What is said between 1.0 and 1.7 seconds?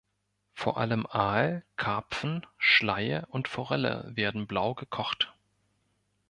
Aal,